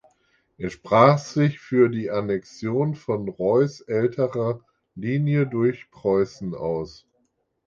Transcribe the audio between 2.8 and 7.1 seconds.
von Reuß älterer Linie durch Preußen aus.